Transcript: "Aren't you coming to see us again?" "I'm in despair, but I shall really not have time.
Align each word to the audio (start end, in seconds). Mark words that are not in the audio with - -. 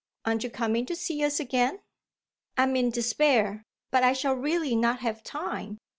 "Aren't 0.25 0.43
you 0.43 0.49
coming 0.49 0.87
to 0.87 0.95
see 0.95 1.23
us 1.23 1.39
again?" 1.39 1.79
"I'm 2.57 2.75
in 2.75 2.89
despair, 2.89 3.61
but 3.91 4.01
I 4.01 4.13
shall 4.13 4.33
really 4.33 4.75
not 4.75 5.01
have 5.01 5.21
time. 5.21 5.77